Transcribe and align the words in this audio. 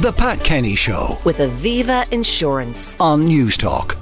The 0.00 0.12
Pat 0.12 0.38
Kenny 0.44 0.76
Show 0.76 1.18
with 1.24 1.38
Aviva 1.38 2.08
Insurance. 2.12 2.96
on 3.00 3.26
Newstalk. 3.26 3.96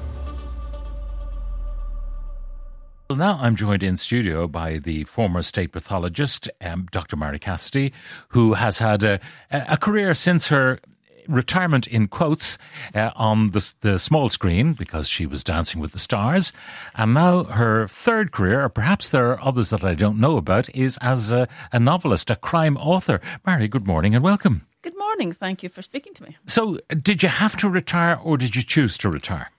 Well, 3.08 3.16
now 3.16 3.38
I'm 3.40 3.56
joined 3.56 3.82
in 3.82 3.96
studio 3.96 4.46
by 4.46 4.76
the 4.76 5.04
former 5.04 5.40
state 5.40 5.72
pathologist, 5.72 6.50
um, 6.60 6.86
Dr. 6.90 7.16
Marie 7.16 7.38
Cassidy, 7.38 7.94
who 8.28 8.52
has 8.52 8.78
had 8.78 9.02
a, 9.02 9.20
a 9.50 9.78
career 9.78 10.14
since 10.14 10.48
her 10.48 10.80
retirement 11.28 11.86
in 11.86 12.08
quotes 12.08 12.58
uh, 12.94 13.12
on 13.16 13.52
the, 13.52 13.72
the 13.80 13.98
small 13.98 14.28
screen 14.28 14.74
because 14.74 15.08
she 15.08 15.24
was 15.24 15.42
dancing 15.42 15.80
with 15.80 15.92
the 15.92 15.98
stars. 15.98 16.52
And 16.94 17.14
now 17.14 17.44
her 17.44 17.88
third 17.88 18.32
career, 18.32 18.62
or 18.62 18.68
perhaps 18.68 19.08
there 19.08 19.30
are 19.30 19.42
others 19.42 19.70
that 19.70 19.82
I 19.82 19.94
don't 19.94 20.20
know 20.20 20.36
about, 20.36 20.68
is 20.74 20.98
as 21.00 21.32
a, 21.32 21.48
a 21.72 21.80
novelist, 21.80 22.28
a 22.28 22.36
crime 22.36 22.76
author. 22.76 23.18
Marie, 23.46 23.66
good 23.66 23.86
morning 23.86 24.14
and 24.14 24.22
welcome. 24.22 24.66
Good 24.82 24.95
morning. 25.16 25.32
Thank 25.32 25.62
you 25.62 25.70
for 25.70 25.80
speaking 25.80 26.12
to 26.14 26.24
me. 26.24 26.36
So, 26.46 26.78
did 27.02 27.22
you 27.22 27.30
have 27.30 27.56
to 27.58 27.70
retire 27.70 28.20
or 28.22 28.36
did 28.36 28.54
you 28.54 28.62
choose 28.62 28.98
to 28.98 29.08
retire? 29.08 29.50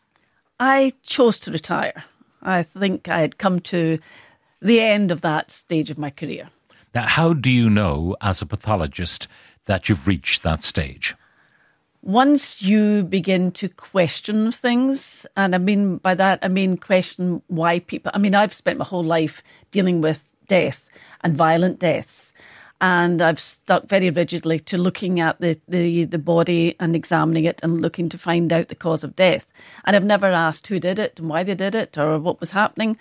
I 0.59 0.93
chose 1.01 1.39
to 1.41 1.51
retire. 1.51 2.03
I 2.43 2.61
think 2.61 3.09
I 3.09 3.21
had 3.21 3.39
come 3.39 3.59
to 3.61 3.97
the 4.61 4.79
end 4.79 5.11
of 5.11 5.21
that 5.21 5.49
stage 5.49 5.89
of 5.89 5.97
my 5.97 6.11
career. 6.11 6.49
Now, 6.93 7.07
how 7.07 7.33
do 7.33 7.49
you 7.49 7.69
know 7.71 8.15
as 8.21 8.41
a 8.41 8.45
pathologist 8.45 9.27
that 9.65 9.89
you've 9.89 10.05
reached 10.05 10.43
that 10.43 10.63
stage? 10.63 11.15
Once 12.03 12.61
you 12.61 13.03
begin 13.03 13.51
to 13.51 13.67
question 13.67 14.51
things, 14.51 15.25
and 15.35 15.55
I 15.55 15.57
mean 15.57 15.97
by 15.97 16.13
that, 16.13 16.39
I 16.43 16.49
mean 16.49 16.77
question 16.77 17.41
why 17.47 17.79
people, 17.79 18.11
I 18.13 18.19
mean, 18.19 18.35
I've 18.35 18.53
spent 18.53 18.77
my 18.77 18.85
whole 18.85 19.03
life 19.03 19.41
dealing 19.71 20.01
with 20.01 20.23
death 20.47 20.87
and 21.21 21.35
violent 21.35 21.79
deaths. 21.79 22.31
And 22.79 23.21
I've 23.21 23.39
stuck 23.39 23.87
very 23.87 24.09
rigidly 24.11 24.59
to 24.59 24.77
looking 24.77 25.19
at 25.19 25.39
the, 25.41 25.59
the, 25.67 26.05
the 26.05 26.19
body 26.19 26.75
and 26.79 26.95
examining 26.95 27.45
it 27.45 27.59
and 27.63 27.81
looking 27.81 28.07
to 28.09 28.17
find 28.17 28.53
out 28.53 28.67
the 28.67 28.75
cause 28.75 29.03
of 29.03 29.15
death. 29.15 29.51
And 29.85 29.95
I've 29.95 30.03
never 30.03 30.27
asked 30.27 30.67
who 30.67 30.79
did 30.79 30.99
it 30.99 31.19
and 31.19 31.27
why 31.27 31.43
they 31.43 31.55
did 31.55 31.73
it 31.73 31.97
or 31.97 32.19
what 32.19 32.39
was 32.39 32.51
happening. 32.51 32.97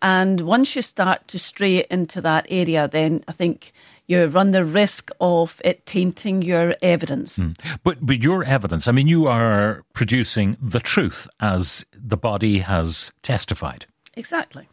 And 0.00 0.42
once 0.42 0.76
you 0.76 0.82
start 0.82 1.26
to 1.28 1.38
stray 1.38 1.84
into 1.90 2.20
that 2.20 2.46
area, 2.48 2.86
then 2.86 3.24
I 3.26 3.32
think 3.32 3.72
you 4.06 4.26
run 4.26 4.52
the 4.52 4.64
risk 4.64 5.10
of 5.20 5.60
it 5.64 5.84
tainting 5.86 6.42
your 6.42 6.76
evidence. 6.82 7.36
Hmm. 7.36 7.52
But 7.82 7.98
but 8.00 8.22
your 8.22 8.44
evidence, 8.44 8.86
I 8.86 8.92
mean, 8.92 9.08
you 9.08 9.26
are 9.26 9.84
producing 9.94 10.56
the 10.62 10.80
truth 10.80 11.28
as 11.40 11.84
the 11.92 12.16
body 12.16 12.60
has 12.60 13.12
testified. 13.22 13.86
Exactly. 14.14 14.68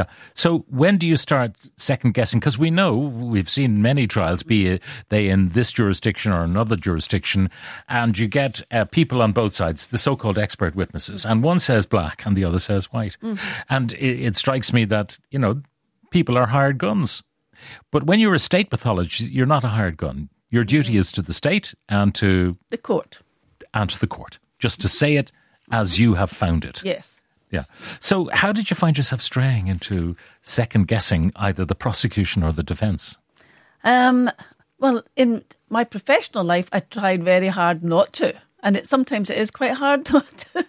Yeah. 0.00 0.14
So 0.34 0.64
when 0.68 0.98
do 0.98 1.06
you 1.06 1.16
start 1.16 1.56
second 1.76 2.14
guessing? 2.14 2.40
Because 2.40 2.58
we 2.58 2.70
know 2.70 2.96
we've 2.96 3.50
seen 3.50 3.82
many 3.82 4.06
trials, 4.06 4.42
be 4.42 4.80
they 5.08 5.28
in 5.28 5.50
this 5.50 5.72
jurisdiction 5.72 6.32
or 6.32 6.42
another 6.42 6.76
jurisdiction, 6.76 7.50
and 7.88 8.18
you 8.18 8.26
get 8.28 8.62
uh, 8.70 8.84
people 8.84 9.22
on 9.22 9.32
both 9.32 9.54
sides, 9.54 9.88
the 9.88 9.98
so-called 9.98 10.38
expert 10.38 10.74
witnesses, 10.74 11.24
and 11.26 11.42
one 11.42 11.60
says 11.60 11.86
black 11.86 12.24
and 12.26 12.36
the 12.36 12.44
other 12.44 12.58
says 12.58 12.92
white, 12.92 13.16
and 13.68 13.92
it, 13.94 14.20
it 14.26 14.36
strikes 14.36 14.72
me 14.72 14.84
that 14.86 15.18
you 15.30 15.38
know 15.38 15.62
people 16.10 16.36
are 16.38 16.46
hired 16.46 16.78
guns. 16.78 17.22
But 17.90 18.04
when 18.04 18.18
you're 18.20 18.34
a 18.34 18.38
state 18.38 18.70
pathologist, 18.70 19.30
you're 19.30 19.46
not 19.46 19.64
a 19.64 19.68
hired 19.68 19.96
gun. 19.96 20.28
Your 20.50 20.64
duty 20.64 20.96
is 20.96 21.12
to 21.12 21.22
the 21.22 21.32
state 21.32 21.74
and 21.88 22.14
to 22.16 22.56
The 22.70 22.78
court. 22.78 23.18
and 23.74 23.88
to 23.90 23.98
the 24.00 24.06
court, 24.06 24.38
just 24.58 24.80
to 24.80 24.88
say 24.88 25.16
it 25.16 25.30
as 25.70 25.98
you 25.98 26.14
have 26.14 26.30
found 26.30 26.64
it. 26.64 26.82
Yes. 26.84 27.19
Yeah. 27.50 27.64
So, 27.98 28.30
how 28.32 28.52
did 28.52 28.70
you 28.70 28.76
find 28.76 28.96
yourself 28.96 29.22
straying 29.22 29.66
into 29.66 30.16
second 30.40 30.86
guessing 30.86 31.32
either 31.36 31.64
the 31.64 31.74
prosecution 31.74 32.42
or 32.42 32.52
the 32.52 32.62
defence? 32.62 33.18
Um, 33.82 34.30
well, 34.78 35.02
in 35.16 35.44
my 35.68 35.84
professional 35.84 36.44
life, 36.44 36.68
I 36.72 36.80
tried 36.80 37.24
very 37.24 37.48
hard 37.48 37.82
not 37.82 38.12
to. 38.14 38.34
And 38.62 38.76
it, 38.76 38.86
sometimes 38.86 39.30
it 39.30 39.38
is 39.38 39.50
quite 39.50 39.72
hard 39.72 40.10
not 40.12 40.28
to, 40.52 40.66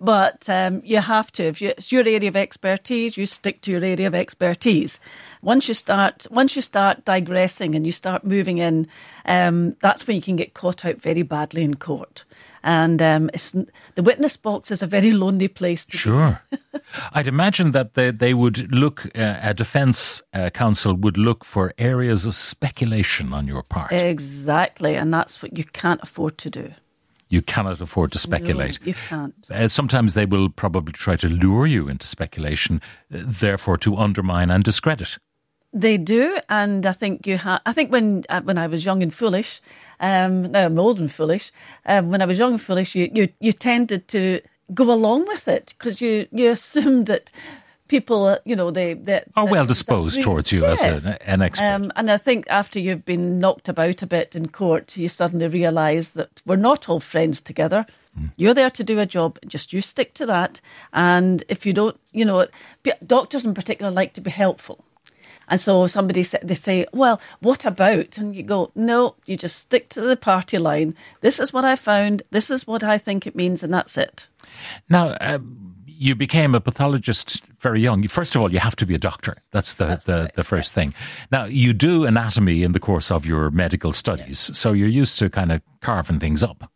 but 0.00 0.48
um, 0.48 0.80
you 0.84 1.00
have 1.00 1.30
to. 1.32 1.44
If 1.44 1.60
you, 1.60 1.70
it's 1.70 1.92
your 1.92 2.02
area 2.02 2.28
of 2.28 2.36
expertise, 2.36 3.16
you 3.16 3.26
stick 3.26 3.60
to 3.62 3.70
your 3.70 3.84
area 3.84 4.06
of 4.06 4.14
expertise. 4.14 4.98
Once 5.42 5.68
you 5.68 5.74
start, 5.74 6.26
once 6.30 6.56
you 6.56 6.62
start 6.62 7.04
digressing 7.04 7.74
and 7.74 7.84
you 7.84 7.92
start 7.92 8.24
moving 8.24 8.58
in, 8.58 8.88
um, 9.26 9.76
that's 9.80 10.06
when 10.06 10.16
you 10.16 10.22
can 10.22 10.36
get 10.36 10.54
caught 10.54 10.84
out 10.84 11.00
very 11.00 11.22
badly 11.22 11.62
in 11.62 11.74
court. 11.74 12.24
And 12.64 13.02
um, 13.02 13.30
it's, 13.34 13.52
the 13.94 14.02
witness 14.02 14.38
box 14.38 14.70
is 14.70 14.82
a 14.82 14.86
very 14.86 15.12
lonely 15.12 15.48
place. 15.48 15.84
To 15.84 15.98
Sure. 15.98 16.42
I'd 17.12 17.26
imagine 17.26 17.72
that 17.72 17.92
they, 17.92 18.10
they 18.10 18.32
would 18.32 18.72
look, 18.74 19.04
uh, 19.14 19.38
a 19.42 19.52
defence 19.52 20.22
uh, 20.32 20.48
counsel 20.48 20.94
would 20.94 21.18
look 21.18 21.44
for 21.44 21.74
areas 21.76 22.24
of 22.24 22.34
speculation 22.34 23.34
on 23.34 23.46
your 23.46 23.62
part. 23.62 23.92
Exactly, 23.92 24.94
and 24.94 25.12
that's 25.12 25.42
what 25.42 25.58
you 25.58 25.64
can't 25.64 26.02
afford 26.02 26.38
to 26.38 26.48
do. 26.50 26.72
you 27.28 27.42
cannot 27.42 27.80
afford 27.82 28.12
to 28.12 28.18
speculate. 28.18 28.80
No, 28.80 28.86
you 28.86 28.94
can't. 28.94 29.50
Uh, 29.50 29.68
sometimes 29.68 30.14
they 30.14 30.24
will 30.24 30.48
probably 30.48 30.92
try 30.92 31.16
to 31.16 31.28
lure 31.28 31.66
you 31.66 31.88
into 31.88 32.06
speculation, 32.06 32.80
uh, 33.12 33.18
therefore 33.26 33.76
to 33.78 33.96
undermine 33.96 34.50
and 34.50 34.64
discredit. 34.64 35.18
They 35.76 35.98
do, 35.98 36.38
and 36.48 36.86
I 36.86 36.92
think 36.92 37.26
you 37.26 37.36
have. 37.38 37.60
I 37.66 37.72
think 37.72 37.90
when 37.90 38.22
uh, 38.28 38.42
when 38.42 38.58
I 38.58 38.68
was 38.68 38.84
young 38.84 39.02
and 39.02 39.12
foolish, 39.12 39.60
um, 39.98 40.52
now 40.52 40.66
I'm 40.66 40.78
old 40.78 41.00
and 41.00 41.10
foolish. 41.10 41.50
Um, 41.84 42.10
when 42.10 42.22
I 42.22 42.26
was 42.26 42.38
young 42.38 42.52
and 42.52 42.60
foolish, 42.62 42.94
you 42.94 43.10
you, 43.12 43.28
you 43.40 43.52
tended 43.52 44.06
to 44.08 44.40
go 44.72 44.92
along 44.92 45.26
with 45.26 45.48
it 45.48 45.74
because 45.76 46.00
you 46.00 46.28
you 46.30 46.50
assumed 46.50 47.06
that 47.06 47.32
people, 47.88 48.24
uh, 48.24 48.38
you 48.44 48.54
know, 48.56 48.70
they 48.70 48.94
that 48.94 49.24
Are 49.34 49.46
well 49.46 49.66
disposed 49.66 50.22
towards 50.22 50.52
you 50.52 50.62
Yes. 50.62 50.82
as 50.82 51.06
a, 51.06 51.28
an 51.28 51.42
expert. 51.42 51.64
Um, 51.64 51.92
and 51.96 52.08
I 52.10 52.18
think 52.18 52.46
after 52.48 52.78
you've 52.78 53.04
been 53.04 53.40
knocked 53.40 53.68
about 53.68 54.02
a 54.02 54.06
bit 54.06 54.36
in 54.36 54.48
court, 54.48 54.96
you 54.96 55.08
suddenly 55.08 55.48
realise 55.48 56.10
that 56.10 56.40
we're 56.46 56.56
not 56.56 56.88
all 56.88 57.00
friends 57.00 57.42
together. 57.42 57.84
You're 58.36 58.54
there 58.54 58.70
to 58.70 58.84
do 58.84 59.00
a 59.00 59.06
job, 59.06 59.40
just 59.44 59.72
you 59.72 59.80
stick 59.80 60.14
to 60.14 60.26
that. 60.26 60.60
And 60.92 61.42
if 61.48 61.66
you 61.66 61.72
don't, 61.72 61.98
you 62.12 62.24
know, 62.24 62.46
doctors 63.04 63.44
in 63.44 63.54
particular 63.54 63.90
like 63.90 64.12
to 64.14 64.20
be 64.20 64.30
helpful. 64.30 64.84
And 65.48 65.60
so 65.60 65.86
somebody 65.86 66.22
sa- 66.22 66.38
they 66.42 66.54
say, 66.54 66.86
"Well, 66.92 67.20
what 67.40 67.64
about?" 67.64 68.18
And 68.18 68.34
you 68.34 68.42
go, 68.42 68.70
"No, 68.74 69.16
you 69.26 69.36
just 69.36 69.58
stick 69.58 69.88
to 69.90 70.00
the 70.00 70.16
party 70.16 70.58
line. 70.58 70.94
This 71.20 71.38
is 71.38 71.52
what 71.52 71.64
I 71.64 71.76
found. 71.76 72.22
This 72.30 72.50
is 72.50 72.66
what 72.66 72.82
I 72.82 72.98
think 72.98 73.26
it 73.26 73.36
means, 73.36 73.62
and 73.62 73.72
that's 73.72 73.96
it." 73.96 74.28
Now, 74.88 75.16
um, 75.20 75.74
you 75.86 76.14
became 76.14 76.54
a 76.54 76.60
pathologist 76.60 77.42
very 77.60 77.80
young. 77.80 78.06
First 78.08 78.34
of 78.34 78.42
all, 78.42 78.52
you 78.52 78.58
have 78.58 78.76
to 78.76 78.86
be 78.86 78.94
a 78.94 78.98
doctor. 78.98 79.36
That's 79.52 79.74
the, 79.74 80.00
the, 80.04 80.30
the 80.34 80.44
first 80.44 80.72
thing. 80.72 80.92
Now, 81.30 81.44
you 81.44 81.72
do 81.72 82.04
anatomy 82.04 82.62
in 82.62 82.72
the 82.72 82.80
course 82.80 83.10
of 83.10 83.24
your 83.24 83.50
medical 83.50 83.92
studies, 83.92 84.38
so 84.38 84.72
you're 84.72 84.88
used 84.88 85.18
to 85.20 85.30
kind 85.30 85.52
of 85.52 85.62
carving 85.80 86.18
things 86.18 86.42
up. 86.42 86.70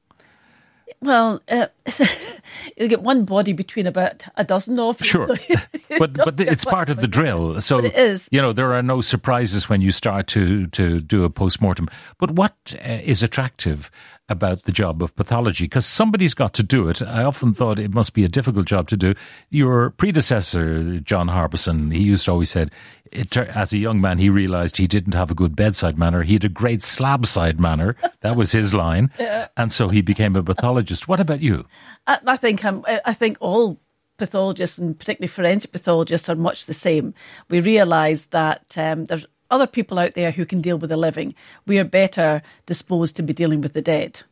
Well, 1.01 1.41
uh, 1.49 1.67
you 2.77 2.89
get 2.89 3.03
one 3.03 3.25
body 3.25 3.53
between 3.53 3.87
about 3.87 4.25
a 4.37 4.45
dozen 4.45 4.79
of. 4.79 4.99
Sure. 5.05 5.37
so 5.37 5.55
But 5.99 6.15
but 6.15 6.41
it's 6.41 6.65
part 6.65 6.91
of 6.91 6.97
the 6.99 7.09
drill. 7.09 7.61
So 7.61 7.77
But 7.77 7.87
it 7.87 7.97
is. 7.97 8.29
you 8.33 8.43
know 8.43 8.53
there 8.53 8.75
are 8.75 8.83
no 8.83 9.01
surprises 9.01 9.69
when 9.69 9.81
you 9.81 9.93
start 9.93 10.27
to 10.29 10.67
to 10.69 11.01
do 11.01 11.25
a 11.25 11.31
post 11.31 11.61
mortem. 11.61 11.89
But 12.19 12.33
what 12.33 12.55
uh, 12.75 12.99
is 13.05 13.23
attractive 13.23 13.91
about 14.29 14.65
the 14.65 14.73
job 14.73 15.03
of 15.03 15.15
pathology? 15.17 15.65
Because 15.65 15.87
somebody's 15.87 16.35
got 16.35 16.53
to 16.55 16.63
do 16.63 16.89
it. 16.89 17.03
I 17.03 17.25
often 17.25 17.55
thought 17.55 17.79
it 17.79 17.95
must 17.95 18.15
be 18.15 18.25
a 18.25 18.29
difficult 18.29 18.67
job 18.67 18.89
to 18.89 18.97
do. 18.97 19.15
Your 19.51 19.91
predecessor, 19.91 21.01
John 21.01 21.29
Harbison, 21.29 21.91
he 21.91 22.03
used 22.03 22.27
to 22.27 22.33
always 22.33 22.51
said, 22.51 22.71
it, 23.13 23.37
as 23.37 23.73
a 23.73 23.79
young 23.79 24.01
man, 24.01 24.19
he 24.19 24.31
realised 24.31 24.77
he 24.77 24.87
didn't 24.87 25.15
have 25.15 25.31
a 25.31 25.35
good 25.35 25.57
bedside 25.57 25.99
manner. 25.99 26.23
He 26.23 26.35
had 26.35 26.45
a 26.45 26.49
great 26.49 26.83
slab 26.83 27.27
side 27.27 27.59
manner. 27.61 27.97
That 28.21 28.37
was 28.37 28.51
his 28.51 28.75
line, 28.75 29.11
and 29.57 29.71
so 29.71 29.89
he 29.89 30.03
became 30.03 30.35
a 30.35 30.43
pathologist. 30.43 31.07
What 31.07 31.21
about 31.21 31.41
you? 31.41 31.67
I, 32.07 32.19
I 32.27 32.37
think 32.37 32.65
um, 32.65 32.85
I 32.87 33.01
I 33.07 33.13
think 33.13 33.37
all 33.39 33.79
pathologists 34.19 34.77
and 34.77 34.99
particularly 34.99 35.29
forensic 35.29 35.73
pathologists 35.73 36.29
are 36.29 36.37
much 36.37 36.67
the 36.67 36.75
same. 36.75 37.15
We 37.49 37.61
realise 37.61 38.27
that 38.27 38.77
um, 38.77 39.07
there's 39.07 39.25
other 39.51 39.67
people 39.67 39.99
out 39.99 40.15
there 40.15 40.31
who 40.31 40.45
can 40.45 40.61
deal 40.61 40.77
with 40.77 40.91
the 40.91 40.97
living. 40.97 41.35
We 41.67 41.79
are 41.79 41.85
better 41.85 42.43
disposed 42.67 43.17
to 43.17 43.23
be 43.23 43.33
dealing 43.33 43.61
with 43.61 43.73
the 43.73 43.83
dead. 43.83 44.23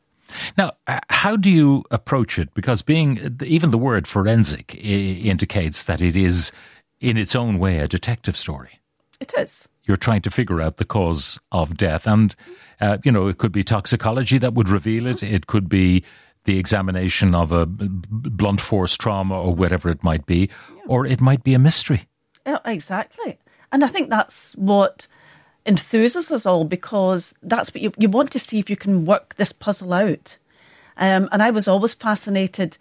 Now, 0.58 0.72
uh, 0.86 1.00
how 1.10 1.36
do 1.36 1.50
you 1.50 1.84
approach 1.90 2.38
it? 2.38 2.52
Because 2.54 2.82
being 2.82 3.38
even 3.44 3.70
the 3.70 3.78
word 3.78 4.06
forensic 4.06 4.74
I- 4.74 4.78
indicates 4.78 5.84
that 5.84 6.00
it 6.00 6.16
is, 6.16 6.52
in 7.00 7.16
its 7.16 7.36
own 7.36 7.58
way, 7.58 7.78
a 7.78 7.88
detective 7.88 8.36
story. 8.36 8.80
It 9.20 9.32
is. 9.38 9.68
You're 9.84 9.96
trying 9.96 10.22
to 10.22 10.30
figure 10.30 10.60
out 10.60 10.78
the 10.78 10.84
cause 10.84 11.38
of 11.52 11.76
death, 11.76 12.06
and 12.08 12.34
uh, 12.80 12.98
you 13.04 13.12
know 13.12 13.28
it 13.28 13.38
could 13.38 13.52
be 13.52 13.62
toxicology 13.62 14.36
that 14.38 14.52
would 14.54 14.68
reveal 14.68 15.06
it. 15.06 15.22
It 15.22 15.46
could 15.46 15.68
be 15.68 16.02
the 16.42 16.58
examination 16.58 17.34
of 17.34 17.52
a 17.52 17.66
blunt 17.66 18.60
force 18.60 18.96
trauma 18.96 19.40
or 19.40 19.54
whatever 19.54 19.88
it 19.88 20.02
might 20.02 20.26
be, 20.26 20.50
or 20.88 21.06
it 21.06 21.20
might 21.20 21.44
be 21.44 21.54
a 21.54 21.58
mystery. 21.58 22.08
Yeah, 22.44 22.58
exactly. 22.64 23.38
And 23.72 23.84
I 23.84 23.88
think 23.88 24.10
that's 24.10 24.54
what 24.54 25.06
enthuses 25.66 26.30
us 26.30 26.46
all 26.46 26.64
because 26.64 27.34
that's 27.42 27.74
what 27.74 27.82
you, 27.82 27.92
you 27.98 28.08
want 28.08 28.30
to 28.32 28.38
see 28.38 28.58
if 28.58 28.70
you 28.70 28.76
can 28.76 29.04
work 29.04 29.34
this 29.34 29.52
puzzle 29.52 29.92
out. 29.92 30.38
Um, 30.96 31.28
and 31.32 31.42
I 31.42 31.50
was 31.50 31.68
always 31.68 31.94
fascinated 31.94 32.78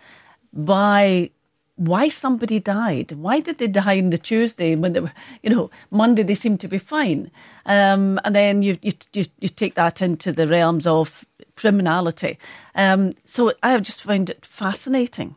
by 0.54 1.32
why 1.76 2.08
somebody 2.08 2.60
died. 2.60 3.12
Why 3.12 3.42
did 3.42 3.58
they 3.58 3.68
die 3.68 3.98
on 3.98 4.10
the 4.10 4.18
Tuesday 4.18 4.76
when 4.76 4.94
they 4.94 5.02
were, 5.02 5.12
you 5.44 5.50
know, 5.50 5.70
Monday 5.92 6.24
they 6.24 6.36
seemed 6.36 6.62
to 6.62 6.68
be 6.68 6.78
fine. 6.78 7.32
Um, 7.66 8.20
and 8.24 8.34
then 8.34 8.62
you, 8.62 8.78
you 8.82 8.94
you 9.14 9.26
you 9.40 9.50
take 9.50 9.76
that 9.76 10.02
into 10.02 10.32
the 10.32 10.48
realms 10.48 10.88
of 10.88 11.26
criminality. 11.58 12.38
Um, 12.76 13.12
so 13.26 13.52
I 13.62 13.72
have 13.72 13.82
just 13.82 14.04
found 14.04 14.30
it 14.30 14.46
fascinating. 14.46 15.36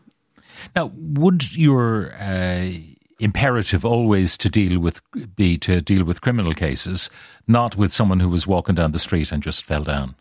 Now, 0.76 0.92
would 0.94 1.56
your 1.56 2.14
uh, 2.14 2.70
imperative 3.18 3.84
always 3.84 4.36
to 4.38 4.48
deal 4.48 4.78
with 4.78 5.00
be 5.34 5.58
to 5.58 5.80
deal 5.80 6.04
with 6.04 6.20
criminal 6.20 6.54
cases, 6.54 7.10
not 7.46 7.76
with 7.76 7.92
someone 7.92 8.20
who 8.20 8.28
was 8.28 8.46
walking 8.46 8.74
down 8.74 8.92
the 8.92 8.98
street 8.98 9.32
and 9.32 9.42
just 9.42 9.64
fell 9.64 9.84
down? 9.84 10.14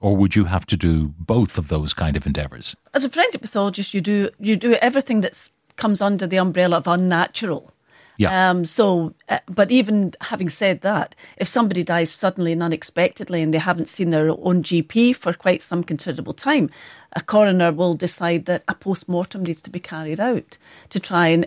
Or 0.00 0.16
would 0.16 0.34
you 0.34 0.46
have 0.46 0.66
to 0.66 0.76
do 0.76 1.14
both 1.18 1.58
of 1.58 1.68
those 1.68 1.94
kind 1.94 2.16
of 2.16 2.26
endeavours? 2.26 2.74
As 2.92 3.04
a 3.04 3.08
forensic 3.08 3.40
pathologist, 3.40 3.94
you 3.94 4.00
do 4.00 4.30
you 4.40 4.56
do 4.56 4.74
everything 4.74 5.20
that 5.20 5.48
comes 5.76 6.00
under 6.00 6.26
the 6.26 6.38
umbrella 6.38 6.78
of 6.78 6.86
unnatural. 6.86 7.72
Yeah. 8.18 8.50
Um, 8.50 8.64
so, 8.64 9.14
uh, 9.28 9.38
but 9.48 9.70
even 9.70 10.12
having 10.20 10.48
said 10.48 10.82
that, 10.82 11.14
if 11.38 11.48
somebody 11.48 11.82
dies 11.82 12.10
suddenly 12.10 12.52
and 12.52 12.62
unexpectedly 12.62 13.42
and 13.42 13.52
they 13.52 13.58
haven't 13.58 13.88
seen 13.88 14.10
their 14.10 14.28
own 14.30 14.62
GP 14.62 15.16
for 15.16 15.32
quite 15.32 15.62
some 15.62 15.82
considerable 15.82 16.34
time, 16.34 16.70
a 17.14 17.20
coroner 17.20 17.72
will 17.72 17.94
decide 17.94 18.44
that 18.46 18.64
a 18.68 18.74
post 18.74 19.08
mortem 19.08 19.44
needs 19.44 19.62
to 19.62 19.70
be 19.70 19.80
carried 19.80 20.20
out 20.20 20.58
to 20.90 21.00
try 21.00 21.28
and 21.28 21.46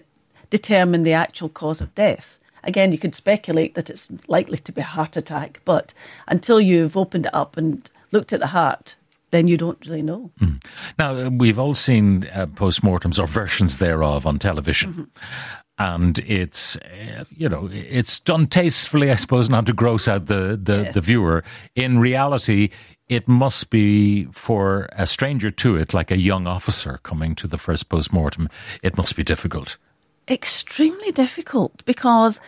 determine 0.49 1.03
the 1.03 1.13
actual 1.13 1.49
cause 1.49 1.81
of 1.81 1.93
death. 1.95 2.39
Again, 2.63 2.91
you 2.91 2.97
could 2.97 3.13
speculate 3.15 3.75
that 3.75 3.89
it's 3.89 4.07
likely 4.27 4.57
to 4.57 4.71
be 4.71 4.81
a 4.81 4.85
heart 4.85 5.17
attack, 5.17 5.61
but 5.65 5.93
until 6.27 6.59
you've 6.59 6.97
opened 6.97 7.27
it 7.27 7.35
up 7.35 7.57
and 7.57 7.89
looked 8.11 8.33
at 8.33 8.39
the 8.39 8.47
heart, 8.47 8.95
then 9.31 9.47
you 9.47 9.57
don't 9.57 9.85
really 9.85 10.01
know. 10.01 10.31
Mm. 10.39 10.63
Now, 10.97 11.29
we've 11.29 11.59
all 11.59 11.73
seen 11.73 12.27
uh, 12.33 12.47
postmortems 12.47 13.19
or 13.19 13.27
versions 13.27 13.77
thereof 13.77 14.25
on 14.25 14.39
television. 14.39 14.93
Mm-hmm. 14.93 15.03
And 15.77 16.19
it's, 16.19 16.77
uh, 16.77 17.25
you 17.29 17.49
know, 17.49 17.69
it's 17.71 18.19
done 18.19 18.47
tastefully, 18.47 19.11
I 19.11 19.15
suppose, 19.15 19.49
not 19.49 19.65
to 19.65 19.73
gross 19.73 20.07
out 20.07 20.27
the, 20.27 20.57
the, 20.61 20.83
Yes. 20.83 20.93
the 20.93 21.01
viewer. 21.01 21.43
In 21.75 21.99
reality, 21.99 22.69
it 23.09 23.27
must 23.27 23.69
be 23.69 24.25
for 24.31 24.87
a 24.93 25.05
stranger 25.05 25.51
to 25.51 25.75
it, 25.75 25.93
like 25.93 26.11
a 26.11 26.17
young 26.17 26.47
officer 26.47 26.99
coming 27.03 27.35
to 27.35 27.47
the 27.47 27.57
first 27.57 27.89
postmortem, 27.89 28.47
it 28.81 28.97
must 28.97 29.15
be 29.17 29.23
difficult. 29.23 29.77
Extremely 30.27 31.11
difficult 31.11 31.85
because 31.85 32.41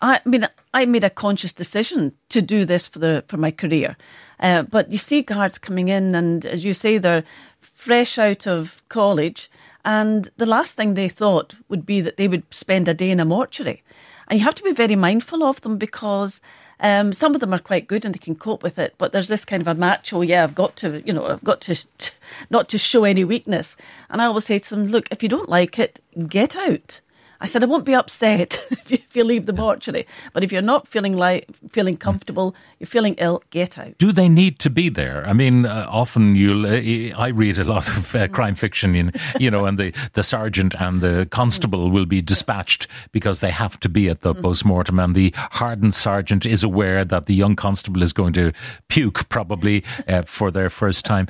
I 0.00 0.20
mean 0.24 0.48
I 0.74 0.86
made 0.86 1.04
a 1.04 1.10
conscious 1.10 1.52
decision 1.52 2.12
to 2.30 2.42
do 2.42 2.64
this 2.64 2.88
for 2.88 2.98
the 2.98 3.24
for 3.28 3.36
my 3.36 3.50
career, 3.50 3.96
uh, 4.40 4.62
but 4.62 4.90
you 4.90 4.98
see 4.98 5.22
guards 5.22 5.58
coming 5.58 5.88
in 5.88 6.14
and 6.14 6.44
as 6.44 6.64
you 6.64 6.74
say 6.74 6.98
they're 6.98 7.24
fresh 7.60 8.18
out 8.18 8.46
of 8.46 8.82
college, 8.88 9.50
and 9.84 10.30
the 10.36 10.46
last 10.46 10.76
thing 10.76 10.94
they 10.94 11.08
thought 11.08 11.54
would 11.68 11.86
be 11.86 12.00
that 12.00 12.16
they 12.16 12.28
would 12.28 12.52
spend 12.52 12.88
a 12.88 12.94
day 12.94 13.10
in 13.10 13.20
a 13.20 13.24
mortuary, 13.24 13.82
and 14.28 14.38
you 14.38 14.44
have 14.44 14.54
to 14.56 14.62
be 14.62 14.72
very 14.72 14.96
mindful 14.96 15.42
of 15.42 15.60
them 15.60 15.78
because. 15.78 16.40
Um, 16.84 17.12
some 17.12 17.32
of 17.32 17.40
them 17.40 17.54
are 17.54 17.60
quite 17.60 17.86
good 17.86 18.04
and 18.04 18.12
they 18.12 18.18
can 18.18 18.34
cope 18.34 18.64
with 18.64 18.76
it, 18.76 18.96
but 18.98 19.12
there's 19.12 19.28
this 19.28 19.44
kind 19.44 19.60
of 19.60 19.68
a 19.68 19.74
macho. 19.74 20.20
Yeah, 20.20 20.42
I've 20.42 20.56
got 20.56 20.74
to, 20.78 21.00
you 21.06 21.12
know, 21.12 21.26
I've 21.26 21.44
got 21.44 21.60
to, 21.60 21.76
t- 21.76 22.10
not 22.50 22.68
to 22.70 22.78
show 22.78 23.04
any 23.04 23.22
weakness. 23.22 23.76
And 24.10 24.20
I 24.20 24.24
always 24.24 24.46
say 24.46 24.58
to 24.58 24.70
them, 24.70 24.88
look, 24.88 25.06
if 25.12 25.22
you 25.22 25.28
don't 25.28 25.48
like 25.48 25.78
it, 25.78 26.00
get 26.26 26.56
out. 26.56 27.00
I 27.42 27.46
said 27.46 27.64
I 27.64 27.66
won't 27.66 27.84
be 27.84 27.94
upset 27.94 28.56
if 28.88 29.16
you, 29.16 29.24
leave 29.24 29.46
the 29.46 29.52
mortuary, 29.52 30.06
but 30.32 30.44
if 30.44 30.52
you're 30.52 30.62
not 30.62 30.86
feeling 30.86 31.16
like 31.16 31.48
feeling 31.72 31.96
comfortable, 31.96 32.54
you're 32.78 32.86
feeling 32.86 33.16
ill, 33.18 33.42
get 33.50 33.76
out. 33.78 33.98
Do 33.98 34.12
they 34.12 34.28
need 34.28 34.60
to 34.60 34.70
be 34.70 34.88
there? 34.88 35.26
I 35.26 35.32
mean, 35.32 35.66
uh, 35.66 35.86
often 35.90 36.36
you'll. 36.36 36.64
Uh, 36.64 37.18
I 37.20 37.28
read 37.28 37.58
a 37.58 37.64
lot 37.64 37.88
of 37.88 38.14
uh, 38.14 38.28
crime 38.28 38.54
fiction, 38.54 38.94
in, 38.94 39.12
you 39.40 39.50
know, 39.50 39.64
and 39.66 39.76
the, 39.76 39.92
the 40.12 40.22
sergeant 40.22 40.76
and 40.80 41.00
the 41.00 41.26
constable 41.32 41.90
will 41.90 42.06
be 42.06 42.22
dispatched 42.22 42.86
because 43.10 43.40
they 43.40 43.50
have 43.50 43.78
to 43.80 43.88
be 43.88 44.08
at 44.08 44.20
the 44.20 44.34
post-mortem, 44.34 45.00
and 45.00 45.16
the 45.16 45.34
hardened 45.36 45.94
sergeant 45.94 46.46
is 46.46 46.62
aware 46.62 47.04
that 47.04 47.26
the 47.26 47.34
young 47.34 47.56
constable 47.56 48.04
is 48.04 48.12
going 48.12 48.34
to 48.34 48.52
puke 48.86 49.28
probably 49.28 49.82
uh, 50.06 50.22
for 50.22 50.52
their 50.52 50.70
first 50.70 51.04
time. 51.04 51.26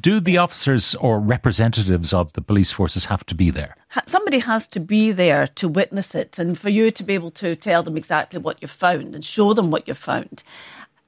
Do 0.00 0.18
the 0.18 0.38
officers 0.38 0.94
or 0.94 1.20
representatives 1.20 2.14
of 2.14 2.32
the 2.32 2.40
police 2.40 2.72
forces 2.72 3.04
have 3.06 3.26
to 3.26 3.34
be 3.34 3.50
there? 3.50 3.76
Somebody 4.06 4.38
has 4.38 4.68
to 4.68 4.80
be 4.80 5.12
there 5.12 5.46
to 5.46 5.68
witness 5.68 6.14
it, 6.14 6.38
and 6.38 6.58
for 6.58 6.70
you 6.70 6.90
to 6.90 7.02
be 7.02 7.14
able 7.14 7.30
to 7.32 7.54
tell 7.54 7.82
them 7.82 7.96
exactly 7.96 8.38
what 8.38 8.62
you 8.62 8.68
found 8.68 9.14
and 9.14 9.24
show 9.24 9.52
them 9.52 9.70
what 9.70 9.86
you 9.86 9.94
found. 9.94 10.42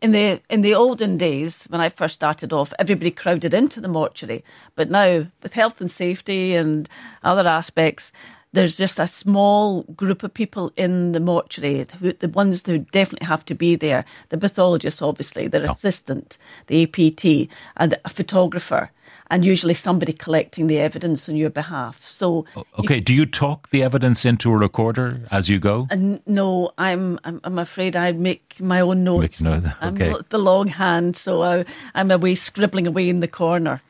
In 0.03 0.13
the 0.13 0.43
in 0.51 0.61
the 0.61 0.75
olden 0.75 1.17
days, 1.17 1.65
when 1.71 1.81
I 1.81 1.89
first 1.89 2.15
started 2.15 2.53
off, 2.53 2.75
everybody 2.79 3.11
crowded 3.11 3.55
into 3.55 3.81
the 3.81 3.89
mortuary. 3.89 4.45
But 4.75 4.91
now, 4.91 5.27
with 5.43 5.55
health 5.55 5.81
and 5.81 5.91
safety 5.91 6.55
and 6.55 6.87
other 7.23 7.49
aspects, 7.49 8.13
there's 8.53 8.77
just 8.77 8.99
a 8.99 9.09
small 9.09 9.83
group 9.83 10.23
of 10.23 10.35
people 10.35 10.71
in 10.77 11.13
the 11.13 11.21
mortuary, 11.21 11.87
who, 12.01 12.13
the 12.13 12.29
ones 12.29 12.63
who 12.65 12.79
definitely 12.79 13.27
have 13.27 13.45
to 13.47 13.55
be 13.55 13.77
there. 13.77 14.05
The 14.29 14.39
pathologist, 14.39 15.01
obviously, 15.01 15.49
their 15.49 15.65
assistant, 15.65 16.39
the 16.67 16.83
APT, 16.83 17.51
and 17.77 17.99
a 18.05 18.09
photographer, 18.09 18.91
and 19.31 19.45
usually 19.45 19.75
somebody 19.75 20.13
collecting 20.13 20.67
the 20.67 20.79
evidence 20.79 21.29
on 21.29 21.37
your 21.37 21.51
behalf. 21.51 22.07
So, 22.07 22.45
Okay, 22.79 23.01
do 23.01 23.13
you 23.15 23.27
talk 23.27 23.71
the 23.71 23.83
evidence 23.83 24.25
into 24.25 24.51
a 24.53 24.57
recorder 24.57 25.21
as 25.31 25.49
you 25.49 25.59
go? 25.59 25.89
no, 26.27 26.71
I'm, 26.79 27.19
I'm 27.25 27.41
I'm 27.45 27.59
afraid 27.59 27.97
I 27.97 28.13
make 28.13 28.61
my 28.61 28.81
own 28.81 29.05
notes. 29.05 29.41
Make 29.41 29.63
note, 29.63 29.73
I'm 29.81 29.95
okay. 29.95 30.15
the 30.29 30.39
long 30.39 30.69
hand, 30.69 31.17
so 31.17 31.43
I, 31.43 31.65
I'm 31.95 32.11
away 32.11 32.35
scribbling 32.35 32.87
away 32.87 33.09
in 33.09 33.21
the 33.21 33.29
corner. 33.29 33.81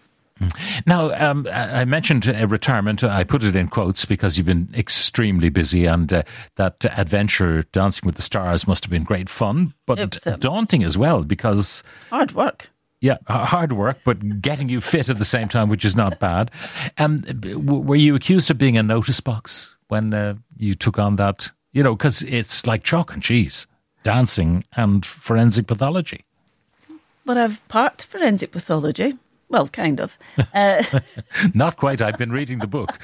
Now, 0.86 1.12
um, 1.14 1.46
I 1.50 1.82
I 1.82 1.84
mentioned 1.84 2.28
uh, 2.28 2.46
retirement. 2.48 3.04
I 3.04 3.22
put 3.24 3.44
it 3.44 3.54
in 3.54 3.68
quotes 3.68 4.04
because 4.04 4.36
you've 4.36 4.46
been 4.46 4.68
extremely 4.74 5.48
busy, 5.48 5.86
and 5.86 6.12
uh, 6.12 6.22
that 6.56 6.84
adventure, 6.84 7.62
Dancing 7.72 8.04
with 8.04 8.16
the 8.16 8.22
Stars, 8.22 8.66
must 8.66 8.84
have 8.84 8.90
been 8.90 9.04
great 9.04 9.28
fun, 9.28 9.74
but 9.86 10.26
um, 10.26 10.40
daunting 10.40 10.82
as 10.82 10.98
well 10.98 11.22
because. 11.22 11.82
Hard 12.10 12.32
work. 12.32 12.68
Yeah, 13.04 13.18
hard 13.28 13.74
work, 13.74 13.98
but 14.02 14.40
getting 14.40 14.70
you 14.70 14.80
fit 14.80 15.10
at 15.10 15.18
the 15.18 15.26
same 15.26 15.46
time, 15.46 15.68
which 15.68 15.84
is 15.84 15.94
not 15.94 16.18
bad. 16.18 16.50
Um, 16.96 17.22
were 17.54 17.96
you 17.96 18.14
accused 18.14 18.50
of 18.50 18.56
being 18.56 18.78
a 18.78 18.82
notice 18.82 19.20
box 19.20 19.76
when 19.88 20.14
uh, 20.14 20.36
you 20.56 20.74
took 20.74 20.98
on 20.98 21.16
that? 21.16 21.52
You 21.74 21.82
know, 21.82 21.94
because 21.94 22.22
it's 22.22 22.66
like 22.66 22.82
chalk 22.82 23.12
and 23.12 23.22
cheese, 23.22 23.66
dancing 24.04 24.64
and 24.74 25.04
forensic 25.04 25.66
pathology. 25.66 26.24
But 27.26 27.36
I've 27.36 27.60
parked 27.68 28.04
forensic 28.04 28.52
pathology. 28.52 29.18
Well, 29.50 29.68
kind 29.68 30.00
of. 30.00 30.16
Uh, 30.54 30.82
Not 31.52 31.76
quite. 31.76 32.00
I've 32.00 32.16
been 32.16 32.32
reading 32.32 32.60
the 32.60 32.66
book. 32.66 32.98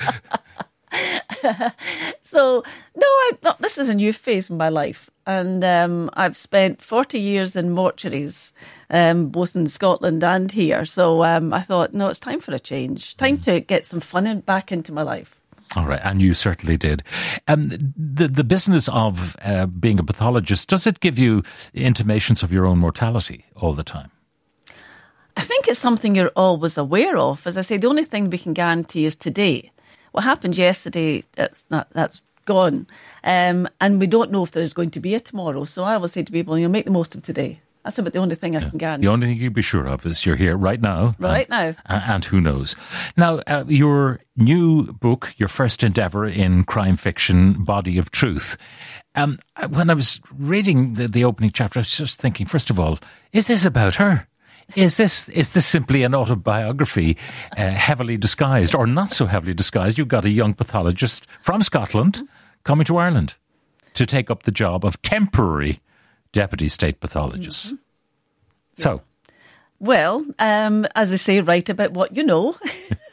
so 2.23 2.65
no, 2.97 3.07
I, 3.07 3.33
no, 3.43 3.55
this 3.61 3.77
is 3.77 3.91
a 3.91 3.95
new 3.95 4.15
phase 4.15 4.49
in 4.49 4.57
my 4.57 4.71
life, 4.71 5.11
and 5.27 5.63
um, 5.63 6.09
I've 6.15 6.39
spent 6.39 6.81
forty 6.81 7.21
years 7.21 7.55
in 7.55 7.75
mortuaries, 7.75 8.53
um, 8.91 9.29
both 9.29 9.57
in 9.57 9.67
Scotland 9.67 10.23
and 10.25 10.51
here. 10.53 10.85
So 10.85 11.25
um, 11.25 11.53
I 11.53 11.63
thought, 11.63 11.95
no, 11.95 12.09
it's 12.09 12.21
time 12.21 12.41
for 12.41 12.55
a 12.55 12.59
change. 12.59 13.17
Time 13.17 13.39
to 13.39 13.61
get 13.61 13.87
some 13.87 14.01
fun 14.01 14.27
in, 14.27 14.41
back 14.41 14.73
into 14.73 14.93
my 14.93 15.03
life. 15.03 15.41
All 15.77 15.87
right, 15.87 16.01
and 16.03 16.21
you 16.21 16.35
certainly 16.35 16.77
did. 16.77 17.05
Um, 17.47 17.69
the 17.97 18.27
the 18.27 18.43
business 18.43 18.89
of 18.89 19.37
uh, 19.45 19.67
being 19.67 20.01
a 20.01 20.03
pathologist 20.03 20.69
does 20.69 20.85
it 20.85 20.99
give 20.99 21.17
you 21.17 21.45
intimations 21.73 22.43
of 22.43 22.53
your 22.53 22.67
own 22.67 22.79
mortality 22.79 23.45
all 23.55 23.73
the 23.73 23.85
time? 23.85 24.11
I 25.37 25.43
think 25.43 25.69
it's 25.69 25.79
something 25.79 26.17
you're 26.17 26.33
always 26.35 26.77
aware 26.77 27.17
of. 27.17 27.47
As 27.47 27.57
I 27.57 27.63
say, 27.63 27.77
the 27.77 27.87
only 27.87 28.03
thing 28.03 28.31
we 28.31 28.39
can 28.39 28.53
guarantee 28.53 29.05
is 29.05 29.15
today. 29.15 29.71
What 30.11 30.25
happened 30.25 30.59
yesterday, 30.59 31.23
that's 31.37 31.65
not 31.71 31.89
that's 31.91 32.21
gone, 32.47 32.89
um, 33.23 33.69
and 33.81 34.01
we 34.01 34.09
don't 34.09 34.33
know 34.33 34.43
if 34.43 34.51
there 34.51 34.65
is 34.65 34.75
going 34.75 34.91
to 34.91 35.01
be 35.01 35.15
a 35.15 35.21
tomorrow. 35.21 35.65
So 35.67 35.85
I 35.85 35.95
always 35.95 36.11
say 36.11 36.25
to 36.25 36.33
people, 36.33 36.59
you 36.59 36.67
know, 36.67 36.73
make 36.73 36.85
the 36.85 36.91
most 36.91 37.15
of 37.15 37.23
today. 37.23 37.61
That's 37.85 37.99
about 37.99 38.13
the 38.13 38.19
only 38.19 38.35
thing 38.35 38.57
I 38.57 38.61
can 38.69 38.77
guarantee. 38.79 39.07
The 39.07 39.13
only 39.13 39.27
thing 39.29 39.37
you 39.37 39.45
can 39.47 39.53
be 39.55 39.63
sure 39.63 39.87
of 39.87 40.05
is 40.05 40.27
you're 40.27 40.37
here 40.37 40.57
right 40.57 40.81
now, 40.81 41.15
Right 41.19 41.47
and, 41.51 41.77
now. 41.89 42.03
and 42.15 42.25
who 42.25 42.41
knows? 42.41 42.77
Now, 43.17 43.39
uh, 43.47 43.65
your 43.69 44.21
new 44.37 44.93
book, 44.93 45.33
your 45.39 45.49
first 45.49 45.83
endeavour 45.83 46.27
in 46.27 46.65
crime 46.65 46.97
fiction, 46.97 47.65
Body 47.65 47.97
of 47.97 48.11
Truth. 48.11 48.59
Um, 49.15 49.37
when 49.71 49.89
I 49.91 49.95
was 49.95 50.21
reading 50.39 50.95
the, 50.95 51.09
the 51.09 51.25
opening 51.25 51.53
chapter, 51.53 51.79
I 51.79 51.83
was 51.83 51.97
just 51.97 52.21
thinking, 52.21 52.47
first 52.47 52.69
of 52.71 52.79
all, 52.79 52.99
is 53.33 53.47
this 53.47 53.65
about 53.65 53.95
her? 53.97 54.27
Is 54.77 54.97
this 54.99 55.29
is 55.31 55.51
this 55.53 55.67
simply 55.67 56.05
an 56.05 56.15
autobiography, 56.15 57.17
uh, 57.57 57.71
heavily 57.71 58.17
disguised 58.17 58.73
or 58.75 58.87
not 58.87 59.11
so 59.11 59.27
heavily 59.27 59.53
disguised? 59.55 59.99
You've 59.99 60.07
got 60.07 60.25
a 60.25 60.31
young 60.31 60.55
pathologist 60.55 61.27
from 61.43 61.63
Scotland 61.63 62.29
coming 62.63 62.85
to 62.85 62.97
Ireland 62.99 63.35
to 63.95 64.07
take 64.07 64.31
up 64.31 64.45
the 64.45 64.53
job 64.53 64.85
of 64.85 65.03
temporary 65.03 65.81
deputy 66.33 66.69
state 66.69 67.01
pathologist. 67.01 67.75
So, 68.75 69.03
Well, 69.79 70.25
um, 70.39 70.87
as 70.95 71.13
I 71.13 71.17
say, 71.17 71.41
write 71.41 71.69
about 71.69 71.93
what 71.93 72.17
you 72.17 72.23
know. 72.23 72.57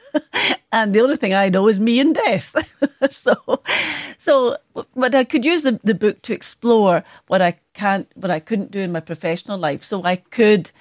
and 0.71 0.93
the 0.93 1.01
only 1.01 1.15
thing 1.17 1.33
I 1.33 1.49
know 1.49 1.67
is 1.67 1.79
me 1.79 1.99
and 1.99 2.13
death. 2.13 2.53
so, 3.09 3.35
so, 4.17 4.57
but 4.95 5.15
I 5.15 5.23
could 5.23 5.45
use 5.45 5.63
the, 5.63 5.79
the 5.83 5.95
book 5.95 6.21
to 6.23 6.33
explore 6.33 7.03
what 7.27 7.41
I 7.41 7.57
can't, 7.73 8.07
what 8.15 8.31
I 8.31 8.39
couldn't 8.39 8.71
do 8.71 8.79
in 8.79 8.91
my 8.91 8.99
professional 8.99 9.57
life. 9.57 9.83
So 9.83 10.03
I 10.03 10.17
could 10.17 10.71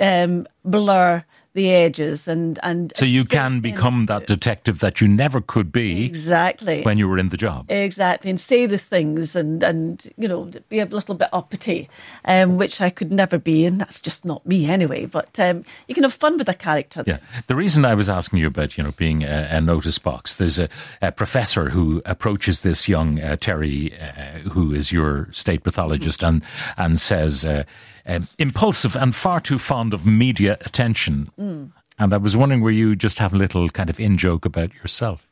um, 0.00 0.46
blur 0.64 1.24
the 1.54 1.70
ages 1.70 2.28
and 2.28 2.58
and 2.62 2.92
So 2.96 3.04
you 3.04 3.24
can 3.24 3.60
become 3.60 4.06
that 4.06 4.26
detective 4.26 4.80
that 4.80 5.00
you 5.00 5.08
never 5.08 5.40
could 5.40 5.70
be 5.70 6.04
exactly 6.04 6.82
when 6.82 6.98
you 6.98 7.08
were 7.08 7.18
in 7.18 7.28
the 7.28 7.36
job. 7.36 7.70
Exactly, 7.70 8.30
and 8.30 8.38
say 8.38 8.66
the 8.66 8.78
things 8.78 9.36
and, 9.36 9.62
and 9.62 10.12
you 10.16 10.28
know, 10.28 10.50
be 10.68 10.80
a 10.80 10.84
little 10.84 11.14
bit 11.14 11.28
uppity, 11.32 11.88
um, 12.24 12.56
which 12.56 12.80
I 12.80 12.90
could 12.90 13.12
never 13.12 13.38
be, 13.38 13.64
and 13.64 13.80
that's 13.80 14.00
just 14.00 14.24
not 14.24 14.44
me 14.44 14.66
anyway. 14.66 15.06
But 15.06 15.38
um, 15.38 15.64
you 15.86 15.94
can 15.94 16.02
have 16.02 16.14
fun 16.14 16.38
with 16.38 16.48
a 16.48 16.54
character. 16.54 17.04
Yeah. 17.06 17.18
The 17.46 17.54
reason 17.54 17.84
I 17.84 17.94
was 17.94 18.08
asking 18.08 18.40
you 18.40 18.48
about, 18.48 18.76
you 18.76 18.84
know, 18.84 18.92
being 18.92 19.22
a, 19.22 19.48
a 19.50 19.60
notice 19.60 19.98
box, 19.98 20.34
there's 20.34 20.58
a, 20.58 20.68
a, 21.00 21.12
professor 21.12 21.70
who 21.70 22.02
approaches 22.04 22.62
this 22.62 22.88
young 22.88 23.20
uh, 23.20 23.36
Terry, 23.36 23.96
uh, 23.98 24.40
who 24.50 24.72
is 24.72 24.90
your 24.90 25.28
state 25.30 25.62
pathologist, 25.62 26.20
mm. 26.20 26.28
and, 26.28 26.42
and 26.76 27.00
says, 27.00 27.46
uh, 27.46 27.62
um, 28.06 28.28
impulsive 28.38 28.96
and 28.96 29.14
far 29.14 29.40
too 29.40 29.58
fond 29.58 29.94
of 29.94 30.06
media 30.06 30.58
attention. 30.62 31.30
Mm. 31.38 31.72
And 31.98 32.12
I 32.12 32.16
was 32.16 32.36
wondering, 32.36 32.60
were 32.60 32.70
you 32.70 32.96
just 32.96 33.18
having 33.18 33.36
a 33.36 33.42
little 33.42 33.68
kind 33.68 33.88
of 33.88 34.00
in 34.00 34.18
joke 34.18 34.44
about 34.44 34.74
yourself? 34.74 35.26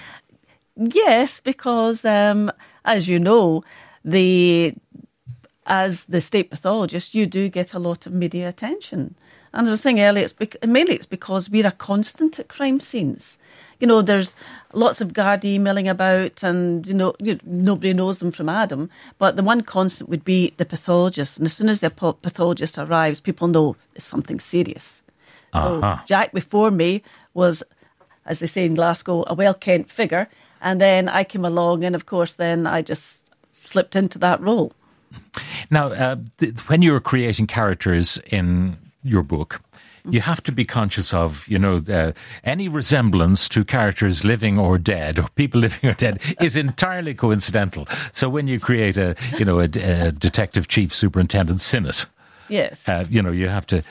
yes, 0.76 1.40
because 1.40 2.04
um, 2.04 2.50
as 2.84 3.08
you 3.08 3.18
know, 3.18 3.62
the 4.04 4.74
as 5.66 6.06
the 6.06 6.20
state 6.20 6.50
pathologist, 6.50 7.14
you 7.14 7.26
do 7.26 7.48
get 7.48 7.72
a 7.72 7.78
lot 7.78 8.06
of 8.06 8.12
media 8.12 8.48
attention. 8.48 9.14
And 9.52 9.68
I 9.68 9.70
was 9.70 9.82
saying 9.82 10.00
earlier, 10.00 10.24
it's 10.24 10.32
bec- 10.32 10.66
mainly 10.66 10.94
it's 10.94 11.06
because 11.06 11.50
we're 11.50 11.66
a 11.66 11.72
constant 11.72 12.40
at 12.40 12.48
crime 12.48 12.80
scenes 12.80 13.38
you 13.82 13.88
know, 13.88 14.00
there's 14.00 14.36
lots 14.72 15.00
of 15.00 15.12
guard 15.12 15.44
emailing 15.44 15.88
about, 15.88 16.44
and 16.44 16.86
you 16.86 16.94
know, 16.94 17.14
you, 17.18 17.36
nobody 17.44 17.92
knows 17.92 18.20
them 18.20 18.30
from 18.30 18.48
Adam. 18.48 18.88
But 19.18 19.34
the 19.34 19.42
one 19.42 19.62
constant 19.62 20.08
would 20.08 20.24
be 20.24 20.54
the 20.56 20.64
pathologist, 20.64 21.36
and 21.36 21.46
as 21.46 21.52
soon 21.52 21.68
as 21.68 21.80
the 21.80 21.90
pathologist 21.90 22.78
arrives, 22.78 23.20
people 23.20 23.48
know 23.48 23.74
it's 23.96 24.04
something 24.04 24.38
serious. 24.38 25.02
Uh-huh. 25.52 25.98
So 25.98 26.04
Jack 26.06 26.32
before 26.32 26.70
me 26.70 27.02
was, 27.34 27.64
as 28.24 28.38
they 28.38 28.46
say 28.46 28.64
in 28.64 28.76
Glasgow, 28.76 29.24
a 29.26 29.34
well 29.34 29.52
kent 29.52 29.90
figure, 29.90 30.28
and 30.60 30.80
then 30.80 31.08
I 31.08 31.24
came 31.24 31.44
along, 31.44 31.82
and 31.82 31.96
of 31.96 32.06
course, 32.06 32.34
then 32.34 32.68
I 32.68 32.82
just 32.82 33.32
slipped 33.50 33.96
into 33.96 34.16
that 34.20 34.40
role. 34.40 34.72
Now, 35.70 35.88
uh, 35.88 36.16
th- 36.38 36.68
when 36.68 36.82
you 36.82 36.92
were 36.92 37.00
creating 37.00 37.48
characters 37.48 38.20
in 38.26 38.76
your 39.02 39.24
book, 39.24 39.60
you 40.10 40.20
have 40.20 40.42
to 40.44 40.52
be 40.52 40.64
conscious 40.64 41.14
of, 41.14 41.46
you 41.46 41.58
know, 41.58 41.82
uh, 41.88 42.12
any 42.44 42.68
resemblance 42.68 43.48
to 43.50 43.64
characters 43.64 44.24
living 44.24 44.58
or 44.58 44.78
dead, 44.78 45.18
or 45.18 45.28
people 45.34 45.60
living 45.66 45.90
or 45.90 45.94
dead, 45.94 46.20
is 46.40 46.56
entirely 46.56 47.14
coincidental. 47.14 47.86
So 48.12 48.28
when 48.28 48.48
you 48.48 48.58
create 48.58 48.96
a, 48.96 49.14
you 49.38 49.44
know, 49.44 49.60
a, 49.60 49.64
a 49.64 50.12
detective 50.12 50.68
chief 50.68 50.94
superintendent 50.94 51.60
Sinnott, 51.60 52.06
yes, 52.48 52.82
uh, 52.86 53.04
you 53.08 53.22
know, 53.22 53.32
you 53.32 53.48
have 53.48 53.66
to. 53.66 53.82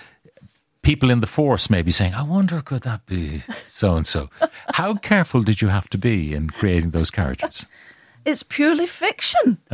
People 0.82 1.12
in 1.12 1.20
the 1.20 1.28
force 1.28 1.70
may 1.70 1.84
be 1.84 1.92
saying, 1.92 2.16
"I 2.16 2.24
wonder, 2.24 2.60
could 2.62 2.82
that 2.82 3.06
be 3.06 3.44
so 3.68 3.96
and 3.96 4.06
so?" 4.06 4.30
How 4.74 4.96
careful 4.96 5.44
did 5.44 5.62
you 5.62 5.68
have 5.68 5.88
to 5.90 5.98
be 5.98 6.34
in 6.34 6.50
creating 6.50 6.90
those 6.90 7.12
characters? 7.12 7.68
It's 8.26 8.42
purely 8.42 8.88
fiction. 8.88 9.60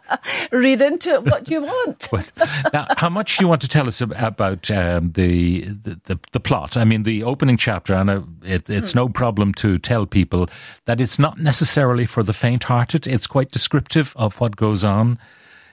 read 0.52 0.80
into 0.80 1.10
it 1.10 1.24
what 1.24 1.50
you 1.50 1.62
want. 1.62 2.08
now, 2.72 2.86
how 2.96 3.08
much 3.08 3.38
do 3.38 3.44
you 3.44 3.48
want 3.48 3.60
to 3.62 3.68
tell 3.68 3.86
us 3.86 4.00
about 4.00 4.70
um, 4.70 5.12
the, 5.12 5.62
the, 5.64 6.18
the 6.32 6.40
plot? 6.40 6.76
I 6.76 6.84
mean, 6.84 7.02
the 7.02 7.22
opening 7.22 7.56
chapter, 7.56 7.94
and 7.94 8.10
uh, 8.10 8.22
it, 8.42 8.68
it's 8.68 8.92
hmm. 8.92 8.98
no 8.98 9.08
problem 9.08 9.54
to 9.54 9.78
tell 9.78 10.06
people 10.06 10.48
that 10.84 11.00
it's 11.00 11.18
not 11.18 11.38
necessarily 11.38 12.06
for 12.06 12.22
the 12.22 12.32
faint-hearted. 12.32 13.06
It's 13.06 13.26
quite 13.26 13.50
descriptive 13.50 14.12
of 14.16 14.40
what 14.40 14.56
goes 14.56 14.84
on. 14.84 15.18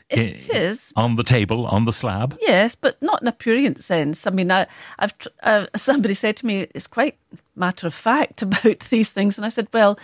It 0.10 0.50
is 0.50 0.92
on 0.96 1.18
the 1.18 1.24
table 1.24 1.68
on 1.68 1.86
the 1.86 1.94
slab. 1.94 2.36
Yes, 2.42 2.74
but 2.74 3.00
not 3.00 3.22
in 3.22 3.28
a 3.28 3.32
prurient 3.32 3.84
sense. 3.84 4.26
I 4.26 4.32
mean, 4.32 4.52
I, 4.52 4.66
have 4.98 5.14
uh, 5.44 5.66
somebody 5.76 6.16
said 6.16 6.36
to 6.38 6.48
me, 6.48 6.66
"It's 6.74 6.88
quite 6.88 7.16
matter 7.56 7.86
of 7.86 7.94
fact 7.94 8.42
about 8.42 8.80
these 8.90 9.12
things," 9.12 9.38
and 9.38 9.46
I 9.46 9.50
said, 9.50 9.68
"Well, 9.72 10.00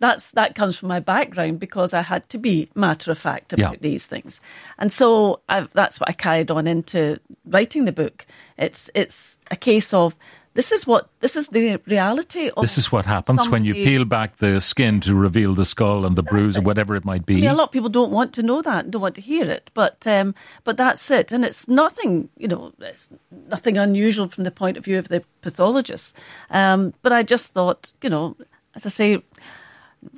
that's 0.00 0.32
that 0.32 0.54
comes 0.54 0.76
from 0.76 0.88
my 0.88 0.98
background 0.98 1.60
because 1.60 1.94
I 1.94 2.02
had 2.02 2.28
to 2.30 2.38
be 2.38 2.68
matter 2.74 3.12
of 3.12 3.18
fact 3.18 3.52
about 3.52 3.74
yeah. 3.74 3.78
these 3.80 4.06
things, 4.06 4.40
and 4.78 4.90
so 4.90 5.40
I, 5.48 5.68
that's 5.72 6.00
what 6.00 6.08
I 6.08 6.12
carried 6.12 6.50
on 6.50 6.66
into 6.66 7.20
writing 7.44 7.84
the 7.84 7.92
book. 7.92 8.26
It's 8.58 8.90
it's 8.94 9.38
a 9.50 9.56
case 9.56 9.94
of 9.94 10.16
this 10.54 10.72
is 10.72 10.86
what 10.86 11.08
this 11.20 11.36
is 11.36 11.48
the 11.48 11.76
reality. 11.86 12.48
Of 12.48 12.62
this 12.62 12.76
is 12.76 12.90
what 12.90 13.06
happens 13.06 13.48
when 13.48 13.64
you 13.64 13.74
peel 13.74 14.04
back 14.04 14.36
the 14.36 14.60
skin 14.60 15.00
to 15.00 15.14
reveal 15.14 15.54
the 15.54 15.64
skull 15.64 16.04
and 16.04 16.16
the 16.16 16.24
bruise 16.24 16.58
or 16.58 16.62
whatever 16.62 16.96
it 16.96 17.04
might 17.04 17.24
be. 17.24 17.34
I 17.34 17.40
mean, 17.42 17.50
a 17.50 17.54
lot 17.54 17.68
of 17.68 17.72
people 17.72 17.88
don't 17.88 18.10
want 18.10 18.32
to 18.34 18.42
know 18.42 18.60
that, 18.62 18.90
don't 18.90 19.02
want 19.02 19.14
to 19.14 19.20
hear 19.20 19.48
it, 19.48 19.70
but 19.74 20.04
um, 20.06 20.34
but 20.64 20.76
that's 20.76 21.10
it, 21.10 21.30
and 21.30 21.44
it's 21.44 21.68
nothing. 21.68 22.30
You 22.36 22.48
know, 22.48 22.72
it's 22.80 23.10
nothing 23.30 23.76
unusual 23.78 24.28
from 24.28 24.44
the 24.44 24.50
point 24.50 24.76
of 24.76 24.84
view 24.84 24.98
of 24.98 25.08
the 25.08 25.22
pathologist. 25.40 26.14
Um, 26.50 26.94
but 27.02 27.12
I 27.12 27.22
just 27.22 27.52
thought, 27.52 27.92
you 28.02 28.10
know, 28.10 28.36
as 28.74 28.86
I 28.86 28.88
say 28.88 29.22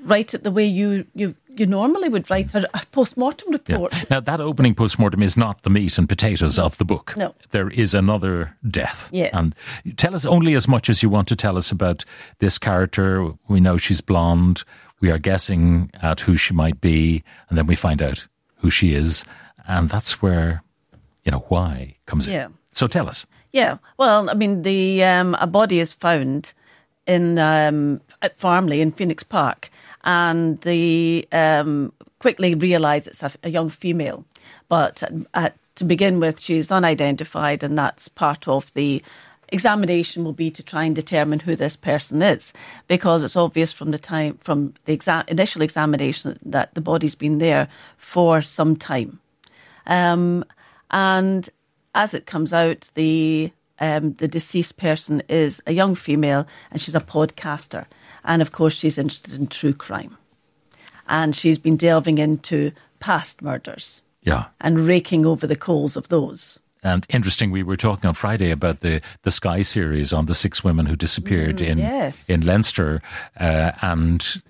write 0.04 0.34
it 0.34 0.42
the 0.42 0.50
way 0.50 0.64
you 0.64 1.06
you, 1.14 1.34
you 1.48 1.66
normally 1.66 2.08
would 2.08 2.30
write 2.30 2.54
a, 2.54 2.68
a 2.74 2.82
post 2.92 3.16
mortem 3.16 3.52
report. 3.52 3.92
Yeah. 3.94 4.04
Now, 4.10 4.20
that 4.20 4.40
opening 4.40 4.74
post 4.74 4.98
mortem 4.98 5.22
is 5.22 5.36
not 5.36 5.62
the 5.62 5.70
meat 5.70 5.98
and 5.98 6.08
potatoes 6.08 6.58
of 6.58 6.76
the 6.78 6.84
book. 6.84 7.14
No. 7.16 7.34
There 7.50 7.70
is 7.70 7.94
another 7.94 8.56
death. 8.68 9.10
Yes. 9.12 9.30
And 9.32 9.54
tell 9.96 10.14
us 10.14 10.26
only 10.26 10.54
as 10.54 10.68
much 10.68 10.90
as 10.90 11.02
you 11.02 11.08
want 11.08 11.28
to 11.28 11.36
tell 11.36 11.56
us 11.56 11.70
about 11.70 12.04
this 12.38 12.58
character. 12.58 13.32
We 13.48 13.60
know 13.60 13.78
she's 13.78 14.00
blonde. 14.00 14.64
We 15.00 15.10
are 15.10 15.18
guessing 15.18 15.90
at 16.00 16.20
who 16.20 16.36
she 16.36 16.54
might 16.54 16.80
be, 16.80 17.24
and 17.48 17.58
then 17.58 17.66
we 17.66 17.74
find 17.74 18.00
out 18.02 18.28
who 18.56 18.70
she 18.70 18.94
is. 18.94 19.24
And 19.66 19.88
that's 19.88 20.22
where, 20.22 20.62
you 21.24 21.32
know, 21.32 21.44
why 21.48 21.96
comes 22.06 22.28
yeah. 22.28 22.46
in. 22.46 22.54
So 22.70 22.86
tell 22.86 23.08
us. 23.08 23.26
Yeah. 23.52 23.78
Well, 23.98 24.30
I 24.30 24.34
mean, 24.34 24.62
the 24.62 25.04
um, 25.04 25.36
a 25.40 25.46
body 25.46 25.78
is 25.78 25.92
found 25.92 26.52
in 27.06 27.38
um, 27.38 28.00
at 28.20 28.38
Farmleigh 28.38 28.80
in 28.80 28.92
Phoenix 28.92 29.22
Park, 29.22 29.70
and 30.04 30.60
they 30.60 31.24
um, 31.32 31.92
quickly 32.18 32.54
realise 32.54 33.06
it's 33.06 33.22
a, 33.22 33.32
a, 33.42 33.50
young 33.50 33.68
female. 33.68 34.24
But 34.68 35.02
at, 35.34 35.56
to 35.76 35.84
begin 35.84 36.20
with, 36.20 36.40
she's 36.40 36.70
unidentified, 36.70 37.62
and 37.62 37.76
that's 37.76 38.08
part 38.08 38.48
of 38.48 38.72
the 38.74 39.02
examination 39.48 40.24
will 40.24 40.32
be 40.32 40.50
to 40.50 40.62
try 40.62 40.84
and 40.84 40.96
determine 40.96 41.40
who 41.40 41.54
this 41.54 41.76
person 41.76 42.22
is. 42.22 42.52
Because 42.88 43.22
it's 43.22 43.36
obvious 43.36 43.72
from 43.72 43.90
the 43.90 43.98
time 43.98 44.38
from 44.38 44.74
the 44.86 44.96
exa- 44.96 45.28
initial 45.28 45.62
examination 45.62 46.38
that 46.44 46.74
the 46.74 46.80
body's 46.80 47.14
been 47.14 47.38
there 47.38 47.68
for 47.98 48.40
some 48.40 48.76
time. 48.76 49.20
Um, 49.86 50.44
and 50.90 51.48
as 51.94 52.14
it 52.14 52.26
comes 52.26 52.52
out 52.52 52.88
the 52.94 53.52
um, 53.82 54.14
the 54.14 54.28
deceased 54.28 54.76
person 54.76 55.22
is 55.28 55.60
a 55.66 55.72
young 55.72 55.94
female 55.96 56.46
and 56.70 56.80
she's 56.80 56.94
a 56.94 57.00
podcaster. 57.00 57.84
And 58.24 58.40
of 58.40 58.52
course, 58.52 58.74
she's 58.74 58.96
interested 58.96 59.34
in 59.34 59.48
true 59.48 59.74
crime. 59.74 60.16
And 61.08 61.34
she's 61.34 61.58
been 61.58 61.76
delving 61.76 62.18
into 62.18 62.70
past 63.00 63.42
murders. 63.42 64.00
Yeah. 64.22 64.46
And 64.60 64.86
raking 64.86 65.26
over 65.26 65.48
the 65.48 65.56
coals 65.56 65.96
of 65.96 66.08
those. 66.08 66.60
And 66.84 67.04
interesting, 67.08 67.50
we 67.50 67.64
were 67.64 67.76
talking 67.76 68.06
on 68.06 68.14
Friday 68.14 68.50
about 68.50 68.80
the, 68.80 69.00
the 69.22 69.30
Sky 69.32 69.62
series 69.62 70.12
on 70.12 70.26
the 70.26 70.34
six 70.34 70.62
women 70.62 70.86
who 70.86 70.96
disappeared 70.96 71.58
mm, 71.58 71.66
in 71.66 71.78
yes. 71.78 72.28
in 72.28 72.40
Leinster, 72.40 73.00
uh, 73.38 73.72
and 73.82 74.42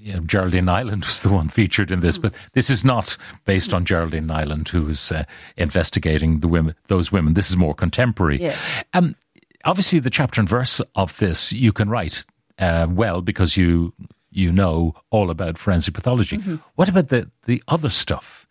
you 0.00 0.14
know, 0.14 0.20
Geraldine 0.20 0.64
Niland 0.64 1.04
was 1.04 1.22
the 1.22 1.28
one 1.28 1.48
featured 1.48 1.90
in 1.90 2.00
this, 2.00 2.16
but 2.16 2.34
this 2.52 2.70
is 2.70 2.84
not 2.84 3.16
based 3.44 3.74
on 3.74 3.84
Geraldine 3.84 4.26
Niland, 4.26 4.68
who 4.68 4.86
was 4.86 5.12
uh, 5.12 5.24
investigating 5.56 6.40
the 6.40 6.48
women, 6.48 6.74
those 6.86 7.12
women. 7.12 7.34
This 7.34 7.50
is 7.50 7.56
more 7.56 7.74
contemporary. 7.74 8.40
Yeah. 8.40 8.56
Um, 8.94 9.14
obviously, 9.64 9.98
the 9.98 10.10
chapter 10.10 10.40
and 10.40 10.48
verse 10.48 10.80
of 10.94 11.18
this 11.18 11.52
you 11.52 11.72
can 11.72 11.90
write 11.90 12.24
uh, 12.58 12.86
well 12.88 13.20
because 13.20 13.56
you 13.56 13.92
you 14.30 14.50
know 14.52 14.94
all 15.10 15.30
about 15.30 15.58
forensic 15.58 15.94
pathology. 15.94 16.38
Mm-hmm. 16.38 16.56
What 16.76 16.88
about 16.88 17.08
the 17.08 17.30
the 17.44 17.62
other 17.68 17.90
stuff? 17.90 18.46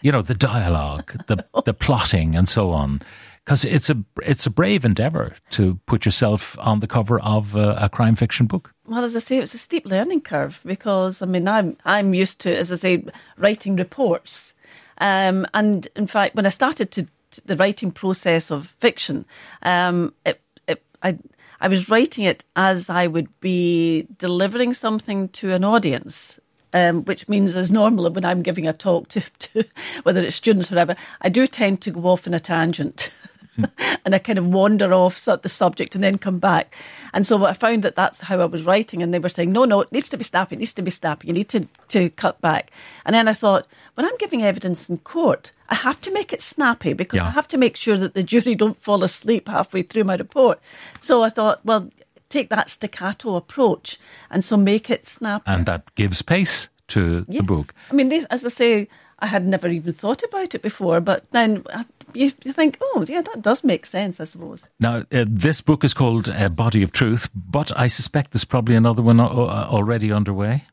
You 0.00 0.12
know, 0.12 0.22
the 0.22 0.34
dialogue, 0.34 1.12
the 1.26 1.44
the 1.64 1.74
plotting, 1.74 2.34
and 2.34 2.48
so 2.48 2.70
on 2.70 3.02
because 3.44 3.64
it's 3.64 3.90
a 3.90 4.02
it's 4.22 4.46
a 4.46 4.50
brave 4.50 4.84
endeavor 4.84 5.36
to 5.50 5.78
put 5.86 6.04
yourself 6.04 6.56
on 6.58 6.80
the 6.80 6.86
cover 6.86 7.20
of 7.20 7.54
a, 7.54 7.76
a, 7.80 7.88
crime 7.88 8.16
fiction 8.16 8.46
book. 8.46 8.72
Well, 8.86 9.04
as 9.04 9.14
I 9.14 9.18
say, 9.18 9.38
it's 9.38 9.54
a 9.54 9.58
steep 9.58 9.86
learning 9.86 10.22
curve 10.22 10.60
because 10.64 11.20
I 11.20 11.26
mean 11.26 11.46
I'm 11.46 11.76
I'm 11.84 12.14
used 12.14 12.40
to, 12.40 12.56
as 12.56 12.72
I 12.72 12.76
say, 12.76 13.04
writing 13.36 13.76
reports, 13.76 14.54
um, 14.98 15.46
and 15.52 15.86
in 15.94 16.06
fact, 16.06 16.34
when 16.34 16.46
I 16.46 16.50
started 16.50 16.90
to, 16.92 17.06
to 17.32 17.46
the 17.46 17.56
writing 17.56 17.90
process 17.92 18.50
of 18.50 18.74
fiction, 18.80 19.26
um, 19.62 20.14
it, 20.24 20.40
it, 20.66 20.82
I 21.02 21.18
I 21.60 21.68
was 21.68 21.90
writing 21.90 22.24
it 22.24 22.44
as 22.56 22.88
I 22.88 23.06
would 23.06 23.28
be 23.40 24.06
delivering 24.18 24.72
something 24.72 25.28
to 25.30 25.52
an 25.52 25.64
audience 25.64 26.40
um, 26.74 27.04
which 27.04 27.28
means 27.28 27.54
as 27.56 27.70
normal 27.70 28.10
when 28.10 28.24
I'm 28.24 28.42
giving 28.42 28.66
a 28.66 28.72
talk 28.72 29.08
to, 29.08 29.20
to, 29.38 29.64
whether 30.02 30.20
it's 30.20 30.36
students 30.36 30.70
or 30.70 30.74
whatever, 30.74 30.96
I 31.22 31.28
do 31.28 31.46
tend 31.46 31.80
to 31.82 31.92
go 31.92 32.00
off 32.06 32.26
on 32.26 32.34
a 32.34 32.40
tangent. 32.40 33.10
and 34.04 34.14
I 34.14 34.18
kind 34.18 34.38
of 34.38 34.46
wander 34.46 34.92
off 34.92 35.24
the 35.24 35.48
subject 35.48 35.94
and 35.94 36.02
then 36.04 36.18
come 36.18 36.38
back. 36.38 36.74
And 37.12 37.26
so 37.26 37.44
I 37.44 37.52
found 37.52 37.82
that 37.82 37.96
that's 37.96 38.20
how 38.20 38.40
I 38.40 38.44
was 38.46 38.64
writing. 38.64 39.02
And 39.02 39.12
they 39.12 39.18
were 39.18 39.28
saying, 39.28 39.52
no, 39.52 39.64
no, 39.64 39.80
it 39.80 39.92
needs 39.92 40.08
to 40.10 40.16
be 40.16 40.24
snappy, 40.24 40.56
it 40.56 40.58
needs 40.58 40.72
to 40.74 40.82
be 40.82 40.90
snappy. 40.90 41.28
You 41.28 41.32
need 41.34 41.48
to, 41.50 41.66
to 41.88 42.10
cut 42.10 42.40
back. 42.40 42.70
And 43.04 43.14
then 43.14 43.28
I 43.28 43.32
thought, 43.32 43.66
when 43.94 44.06
I'm 44.06 44.16
giving 44.18 44.42
evidence 44.42 44.88
in 44.90 44.98
court, 44.98 45.52
I 45.68 45.76
have 45.76 46.00
to 46.02 46.12
make 46.12 46.32
it 46.32 46.42
snappy 46.42 46.92
because 46.92 47.16
Yeah. 47.18 47.26
I 47.26 47.30
have 47.30 47.48
to 47.48 47.58
make 47.58 47.76
sure 47.76 47.96
that 47.96 48.14
the 48.14 48.22
jury 48.32 48.54
don't 48.54 48.80
fall 48.82 49.04
asleep 49.04 49.48
halfway 49.48 49.82
through 49.82 50.04
my 50.04 50.16
report. 50.16 50.60
So 51.00 51.22
I 51.22 51.30
thought, 51.30 51.64
well, 51.64 51.90
take 52.28 52.48
that 52.48 52.68
staccato 52.70 53.36
approach, 53.36 53.98
and 54.30 54.42
so 54.44 54.56
make 54.56 54.90
it 54.90 55.06
snappy. 55.06 55.44
And 55.46 55.66
that 55.66 55.94
gives 55.94 56.20
pace 56.22 56.68
to 56.88 57.24
Yeah. 57.28 57.38
the 57.38 57.44
book. 57.44 57.72
I 57.90 57.94
mean, 57.94 58.08
this, 58.08 58.24
as 58.30 58.44
I 58.44 58.48
say, 58.48 58.88
I 59.20 59.26
had 59.28 59.46
never 59.46 59.68
even 59.68 59.92
thought 59.92 60.22
about 60.24 60.54
it 60.54 60.60
before, 60.62 61.00
but 61.00 61.30
then 61.30 61.62
uh, 61.72 61.84
you, 62.14 62.32
you 62.44 62.52
think, 62.52 62.78
oh, 62.80 63.04
yeah, 63.08 63.22
that 63.22 63.42
does 63.42 63.64
make 63.64 63.86
sense, 63.86 64.20
I 64.20 64.24
suppose. 64.24 64.68
Now, 64.80 65.04
uh, 65.12 65.24
this 65.26 65.60
book 65.60 65.84
is 65.84 65.94
called 65.94 66.30
uh, 66.30 66.48
Body 66.48 66.82
of 66.82 66.92
Truth, 66.92 67.30
but 67.34 67.76
I 67.78 67.86
suspect 67.86 68.32
there's 68.32 68.44
probably 68.44 68.74
another 68.74 69.02
one 69.02 69.20
uh, 69.20 69.26
uh, 69.26 69.68
already 69.70 70.12
underway. 70.12 70.64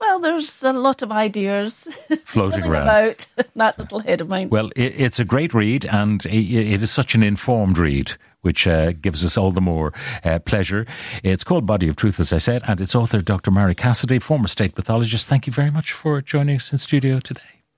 Well, 0.00 0.18
there's 0.18 0.62
a 0.62 0.72
lot 0.72 1.02
of 1.02 1.12
ideas 1.12 1.86
Floating 2.24 2.64
around. 2.64 2.82
about 2.84 3.26
that 3.54 3.78
little 3.78 3.98
head 4.00 4.20
of 4.22 4.28
mine. 4.28 4.48
Well, 4.48 4.70
it, 4.74 4.94
it's 4.96 5.20
a 5.20 5.24
great 5.24 5.52
read, 5.52 5.84
and 5.86 6.24
i 6.26 6.34
it 6.34 6.82
is 6.82 6.90
such 6.90 7.14
an 7.14 7.22
informed 7.22 7.76
read, 7.76 8.12
which 8.40 8.66
uh, 8.66 8.92
gives 8.92 9.24
us 9.24 9.36
all 9.36 9.50
the 9.50 9.60
more 9.60 9.92
uh, 10.24 10.38
pleasure. 10.38 10.86
It's 11.22 11.44
called 11.44 11.66
Body 11.66 11.86
of 11.86 11.96
Truth, 11.96 12.18
as 12.18 12.32
I 12.32 12.38
said, 12.38 12.62
and 12.66 12.80
its 12.80 12.94
author, 12.94 13.20
Dr. 13.20 13.50
Marie 13.50 13.74
Cassidy, 13.74 14.18
former 14.18 14.48
state 14.48 14.74
pathologist. 14.74 15.28
Thank 15.28 15.46
you 15.46 15.52
very 15.52 15.70
much 15.70 15.92
for 15.92 16.22
joining 16.22 16.56
us 16.56 16.72
in 16.72 16.78
studio 16.78 17.20
today. 17.20 17.59